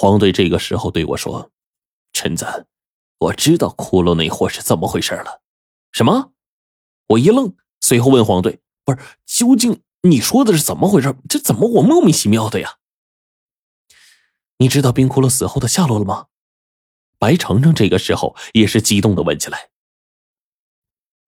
[0.00, 1.52] 黄队这个时候对我说
[2.14, 2.66] ：“陈子，
[3.18, 5.42] 我知道骷髅那货是怎么回事了。”
[5.92, 6.32] 什么？
[7.08, 11.14] 我一愣，随后问黄队：“不是，究竟你说的是怎么回事？
[11.28, 12.78] 这怎么我莫名其妙的呀？”
[14.56, 16.28] 你知道冰骷髅死后的下落了吗？
[17.18, 19.68] 白程程这个时候也是激动的问起来：“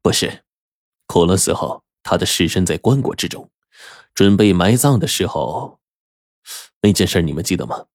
[0.00, 0.44] 不是，
[1.06, 3.50] 骷髅死后，他的尸身在棺椁之中，
[4.14, 5.78] 准备埋葬的时候，
[6.80, 7.88] 那件事你们记得吗？”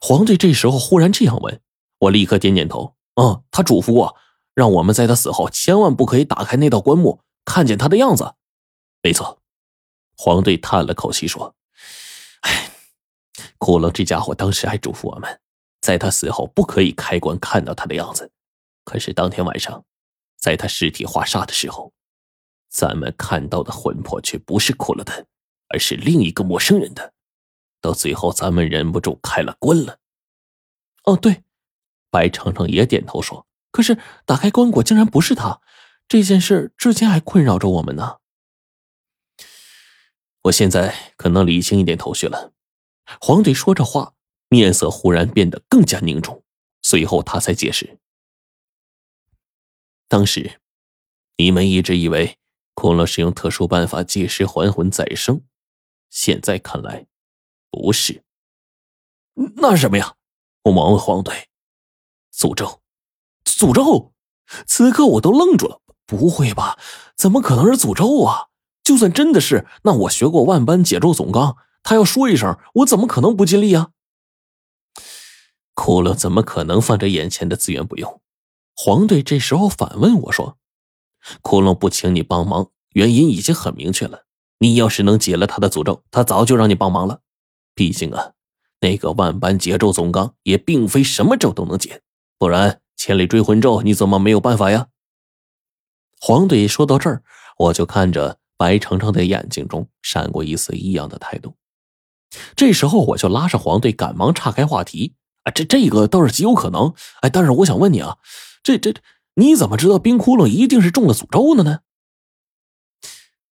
[0.00, 1.60] 黄队这时候忽然这样问，
[1.98, 4.16] 我立刻点点头：“嗯，他嘱咐过。”
[4.56, 8.36] 让我们在他死后千万不可以打开那道棺木，看见他的样子。
[9.02, 9.42] 没错，
[10.16, 11.54] 黄队叹了口气说
[12.40, 12.70] ：“哎，
[13.58, 15.40] 骷髅这家伙当时还嘱咐我们，
[15.82, 18.32] 在他死后不可以开棺看到他的样子。
[18.82, 19.84] 可是当天晚上，
[20.40, 21.92] 在他尸体化煞的时候，
[22.70, 25.26] 咱们看到的魂魄却不是骷髅的，
[25.68, 27.12] 而是另一个陌生人的。
[27.86, 30.00] 到最后，咱们忍不住开了棺了。”
[31.04, 31.44] 哦，对，
[32.10, 33.46] 白程程也点头说。
[33.70, 35.60] 可是打开棺椁竟然不是他，
[36.08, 38.16] 这件事至今还困扰着我们呢。
[40.42, 42.52] 我现在可能理清一点头绪了。
[43.20, 44.14] 黄队说着话，
[44.48, 46.42] 面色忽然变得更加凝重，
[46.82, 47.98] 随后他才解释：
[50.08, 50.60] 当时
[51.36, 52.38] 你们一直以为
[52.74, 55.42] 骷髅是用特殊办法借尸还魂再生，
[56.10, 57.06] 现在看来
[57.76, 58.24] 不是。
[59.56, 60.14] 那是什么呀？
[60.62, 61.48] 我忙问黄队
[62.34, 62.80] ：“诅咒。”
[63.44, 64.12] 诅咒！
[64.66, 65.82] 此刻我都愣住了。
[66.06, 66.78] 不会吧？
[67.16, 68.46] 怎么可能是诅咒啊？
[68.82, 73.90] 就算真的是，那我学过万般解咒总纲，他要说一声，我怎么可能不尽力啊？
[75.74, 78.22] 骷髅怎么可能放着眼前的资源不用？
[78.74, 80.56] 黄队这时候反问我说
[81.42, 84.24] ：“骷髅不请你帮忙，原因已经很明确了。
[84.58, 87.20] 你要是能解了他的诅咒，他早就让你帮忙了。
[87.76, 88.32] 毕竟啊，
[88.80, 92.02] 那个万般解咒总纲也并非什么咒都能解，
[92.36, 94.88] 不然。”千里追魂咒，你怎么没有办法呀？
[96.18, 97.22] 黄队说到这儿，
[97.58, 101.54] 我就看着白程程的眼睛中闪过一丝异样的态度。
[102.56, 105.14] 这时候，我就拉上黄队，赶忙岔开话题
[105.44, 106.94] ：“啊，这这个倒是极有可能。
[107.20, 108.16] 哎，但是我想问你啊，
[108.62, 108.94] 这这
[109.34, 111.80] 你怎么知道冰窟窿一定是中了诅咒的呢？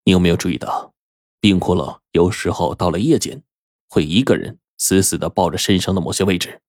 [0.06, 0.94] 你有没有注意到，
[1.42, 3.44] 冰窟窿有时候到了夜间，
[3.94, 6.62] 会一个人死死的抱着身上的某些位置？”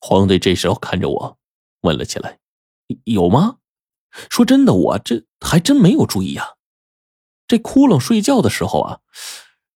[0.00, 1.38] 黄队这时候看着我。
[1.82, 2.40] 问了起来
[3.06, 3.58] ：“有吗？
[4.28, 6.56] 说真的，我这还真没有注意呀。
[7.46, 8.98] 这窟窿睡觉的时候啊，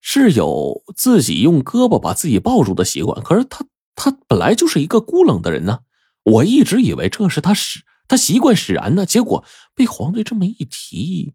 [0.00, 3.22] 是有自己用胳膊把自己抱住的习惯。
[3.22, 3.64] 可是他
[3.94, 5.80] 他本来就是一个孤冷的人呢，
[6.24, 9.06] 我一直以为这是他使他习惯使然呢。
[9.06, 9.44] 结果
[9.76, 11.34] 被黄队这么一提，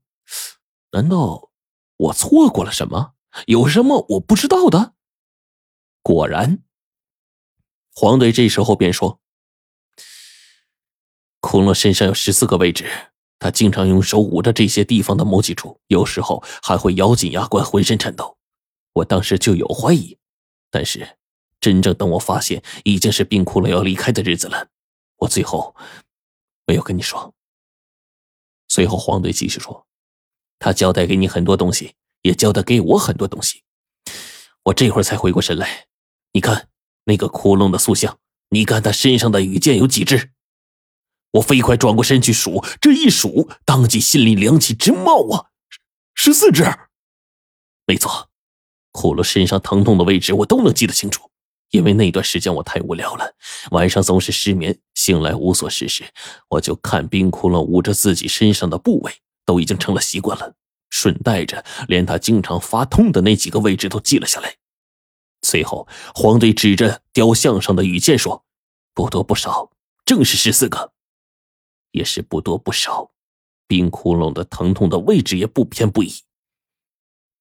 [0.92, 1.50] 难道
[1.96, 3.14] 我错过了什么？
[3.46, 4.96] 有什么我不知道的？
[6.08, 6.64] 果然，
[7.94, 9.20] 黄队这时候便说。”
[11.44, 12.90] 骷髅身上有十四个位置，
[13.40, 18.38] 他经常用手捂着这些地方的某几处，有时候还会咬紧牙关，浑身颤抖。
[18.94, 20.18] 我当时就有怀疑，
[20.72, 21.18] 但是
[21.60, 24.70] 真正等我发现已经是冰骷髅要离开的日子了，
[25.18, 25.76] 我最后
[26.66, 27.36] 没有跟你说。
[28.70, 29.86] 随后黄队继续说
[30.58, 33.66] ：“他交代给你很多东西，也交代给我很多东西。
[34.64, 35.88] 我这会儿才回过神来，
[36.34, 36.70] 你看
[37.06, 38.18] 那个窟窿的塑像，
[38.50, 40.32] 你看他身上的羽箭有几只？”
[41.34, 45.48] 我飞快转过身去数，这一数，当即心里凉气直冒啊！
[46.16, 46.64] 十四只，
[47.86, 48.30] 没错，
[48.94, 51.30] 骷髅身上疼痛的位置我都能记得清楚，
[51.72, 53.36] 因为那段时间我太无聊了，
[53.72, 56.06] 晚上总是失眠，醒来无所事事，
[56.50, 59.14] 我就看冰窟窿捂着自己身上的部位，
[59.46, 60.56] 都已经成了习惯了，
[60.90, 64.56] 顺带着连他经常发痛的那几个位置都记了下来。
[65.48, 68.44] 随后，黄队指着雕像上的羽箭说
[68.94, 69.72] ：“不多不少，
[70.04, 70.92] 正是十四个。”
[71.92, 73.12] 也是不多不少，
[73.66, 76.14] 冰窟窿的疼痛的位置也不偏不倚，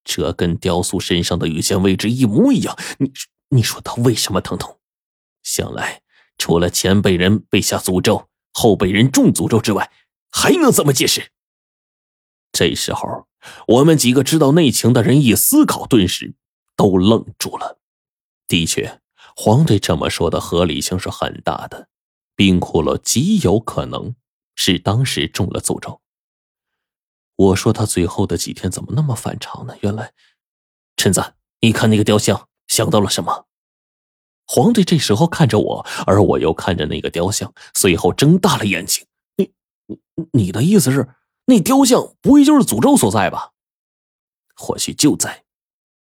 [0.04, 2.78] 这跟雕塑身上的羽箭位置一模一样。
[2.98, 3.12] 你
[3.48, 4.78] 你说他为什么疼痛？
[5.42, 6.02] 想来
[6.38, 9.90] 除了前辈人被下诅咒，后辈人中诅咒之外，
[10.30, 11.32] 还能怎么解释？
[12.52, 13.26] 这时候，
[13.66, 16.36] 我们几个知道内情的人一思考，顿时
[16.76, 17.80] 都愣住了。
[18.48, 19.00] 的确，
[19.34, 21.88] 黄队这么说的合理性是很大的，
[22.34, 24.14] 冰窟窿极有可能。
[24.58, 26.00] 是当时中了诅咒。
[27.36, 29.76] 我说他最后的几天怎么那么反常呢？
[29.82, 30.14] 原来，
[30.96, 33.46] 陈子，你看那个雕像，想到了什么？
[34.46, 39.06] 皇帝这时候看着我，而我又看着那个雕像，随后睁大了眼睛。
[39.36, 39.52] 你、
[39.84, 39.98] 你、
[40.32, 41.06] 你的意思是，
[41.44, 43.52] 那雕像不会就是诅咒所在吧？
[44.54, 45.44] 或许就在，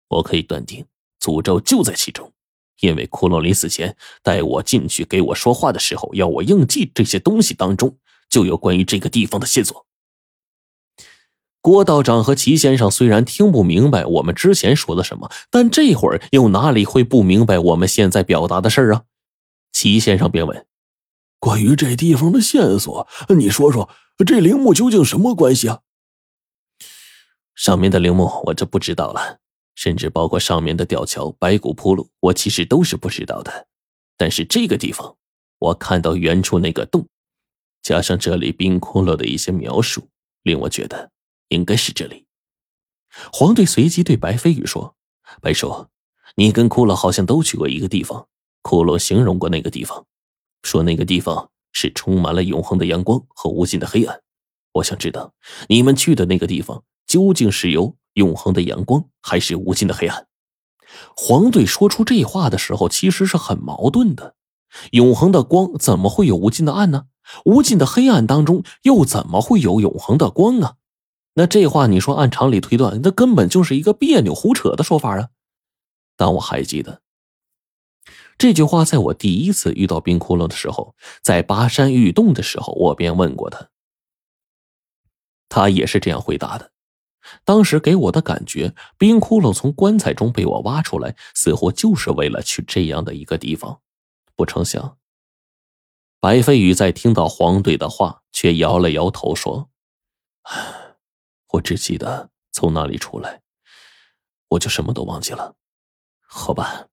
[0.08, 0.86] 我可以断定，
[1.28, 2.32] 诅咒就在其中。
[2.80, 7.98] 因为骷髅临死前带我进去给我说话的时候，要我硬记这些东西当中
[8.30, 9.86] 就有关于这个地方的线索。
[11.60, 19.04] 郭道长和齐先生虽然听不明白我们之前说的什么，但这会儿又哪里会不明白我们现在表达的事儿啊？
[19.74, 20.66] 齐先生便问
[21.40, 23.90] ：“关于这地方的线索，你说说，
[24.26, 25.80] 这陵墓究竟什么关系啊？”
[27.56, 29.40] 上面的陵墓我就不知道了。
[29.78, 33.68] 甚至包括上面的吊桥、白骨铺路，我其实都是不知道的。
[34.18, 35.16] 但是这个地方，
[35.60, 37.08] 我看到远处那个洞，
[37.84, 40.10] 加上这里冰窟窿的一些描述，
[40.42, 41.12] 令我觉得
[41.50, 42.26] 应该是这里。
[43.32, 44.96] 黄队随即对白飞宇说
[45.42, 45.86] ：“白叔，
[46.36, 48.28] 你跟骷髅好像都去过一个地方。
[48.64, 50.08] 骷髅形容过那个地方，
[50.64, 54.24] 说那个地方是充满了永恒的阳光和无尽的黑暗。
[54.74, 55.36] 我想知道，
[55.70, 60.28] 你们去的那个地方究竟是由……”永恒的阳光还是无尽的黑暗？
[61.16, 64.36] 黄队说出这话的时候，其实是很矛盾的。
[64.92, 67.06] 永恒的光怎么会有无尽的暗呢？
[67.46, 70.76] 无尽的黑暗当中又怎么会有永恒的光啊？
[71.36, 75.30] 那这话你说按常理推断，那根本就是一个别扭胡扯的说法啊！
[76.16, 77.04] 但我还记得
[78.40, 83.70] 这句话，在我第一次遇到冰窟窿的时候，在巴山玉洞的时候，我便问过他，
[85.48, 86.72] 他也是这样回答的。
[87.44, 93.82] 当时给我的感觉，冰窟窿从棺材中被我挖出来，似乎就是为了去这样的一个地方。
[94.36, 94.98] 不成想，
[96.20, 99.70] 白飞宇在听到黄队的话，却摇了摇头说
[101.54, 103.42] ：“我只记得从那里出来，
[104.50, 105.56] 我就什么都忘记了。”
[106.22, 106.88] 好吧，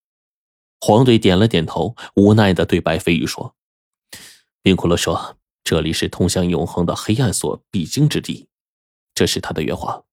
[0.80, 3.54] 黄队点了点头，无奈的对白飞宇说
[4.62, 8.48] ：“冰窟窿说，这里是通向永恒的黑暗所必经之地，
[9.14, 10.04] 这是他的原话。”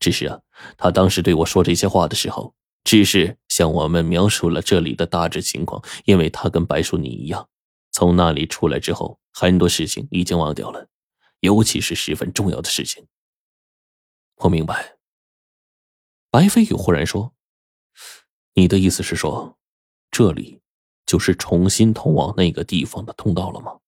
[0.00, 0.40] 只是啊，
[0.76, 5.80] 他当时对我说这些话的时候，只是向我们描述了这里的大致情况。
[6.06, 7.48] 因为他跟白叔你一样，
[7.92, 10.88] 从那里出来之后，很多事情已经忘掉了，
[11.40, 13.06] 尤其是十分重要的事情。
[14.36, 14.96] 我明白。
[16.30, 17.34] 白飞宇忽然说
[18.54, 19.58] ：“你的意思是说，
[20.10, 20.60] 这里
[21.04, 23.78] 就是重新通往那个地方的通道了吗？”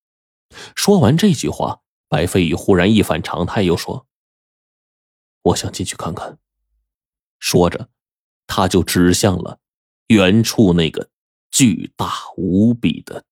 [0.77, 4.07] 说完这句话，白飞宇忽然一反常态，又说。
[5.43, 6.39] 我想进去看看。
[7.39, 7.89] 说着，
[8.47, 9.59] 他就指向了
[10.09, 11.11] 远处那个
[11.51, 13.25] 巨大无比的